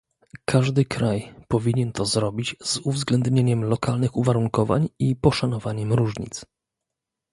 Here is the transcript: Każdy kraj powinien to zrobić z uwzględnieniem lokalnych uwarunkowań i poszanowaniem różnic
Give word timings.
Każdy 0.45 0.85
kraj 0.85 1.33
powinien 1.47 1.91
to 1.91 2.05
zrobić 2.05 2.55
z 2.61 2.77
uwzględnieniem 2.77 3.63
lokalnych 3.63 4.15
uwarunkowań 4.15 4.89
i 4.99 5.15
poszanowaniem 5.15 5.93
różnic 5.93 6.45